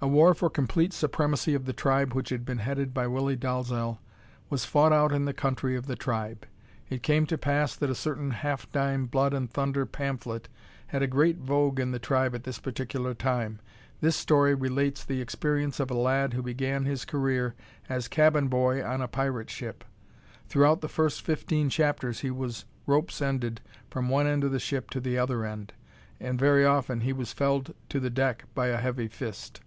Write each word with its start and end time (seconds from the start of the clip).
A 0.00 0.06
war 0.06 0.32
for 0.32 0.48
complete 0.48 0.92
supremacy 0.92 1.54
of 1.54 1.64
the 1.64 1.72
tribe 1.72 2.12
which 2.14 2.28
had 2.28 2.44
been 2.44 2.58
headed 2.58 2.94
by 2.94 3.08
Willie 3.08 3.34
Dalzel 3.36 3.98
was 4.48 4.64
fought 4.64 4.92
out 4.92 5.10
in 5.10 5.24
the 5.24 5.32
country 5.34 5.74
of 5.74 5.86
the 5.88 5.96
tribe. 5.96 6.46
It 6.88 7.02
came 7.02 7.26
to 7.26 7.36
pass 7.36 7.74
that 7.74 7.90
a 7.90 7.96
certain 7.96 8.30
half 8.30 8.70
dime 8.70 9.06
blood 9.06 9.34
and 9.34 9.50
thunder 9.50 9.86
pamphlet 9.86 10.48
had 10.86 11.02
a 11.02 11.08
great 11.08 11.38
vogue 11.38 11.80
in 11.80 11.90
the 11.90 11.98
tribe 11.98 12.32
at 12.36 12.44
this 12.44 12.60
particular 12.60 13.12
time. 13.12 13.58
This 14.00 14.14
story 14.14 14.54
relates 14.54 15.02
the 15.04 15.20
experience 15.20 15.80
of 15.80 15.90
a 15.90 15.94
lad 15.96 16.32
who 16.32 16.42
began 16.42 16.84
his 16.84 17.04
career 17.04 17.56
as 17.88 18.06
cabin 18.06 18.46
boy 18.46 18.84
on 18.86 19.02
a 19.02 19.08
pirate 19.08 19.50
ship. 19.50 19.82
Throughout 20.48 20.80
the 20.80 20.86
first 20.86 21.22
fifteen 21.22 21.68
chapters 21.68 22.20
he 22.20 22.30
was 22.30 22.66
rope's 22.86 23.20
ended 23.20 23.60
from 23.90 24.08
one 24.08 24.28
end 24.28 24.44
of 24.44 24.52
the 24.52 24.60
ship 24.60 24.90
to 24.90 25.00
the 25.00 25.18
other 25.18 25.44
end, 25.44 25.72
and 26.20 26.38
very 26.38 26.64
often 26.64 27.00
he 27.00 27.12
was 27.12 27.32
felled 27.32 27.74
to 27.88 27.98
the 27.98 28.10
deck 28.10 28.44
by 28.54 28.68
a 28.68 28.76
heavy 28.76 29.08
fist. 29.08 29.60